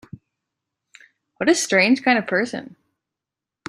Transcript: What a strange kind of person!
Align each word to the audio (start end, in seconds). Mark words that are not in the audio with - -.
What 1.37 1.47
a 1.47 1.53
strange 1.53 2.01
kind 2.01 2.17
of 2.17 2.25
person! 2.25 2.75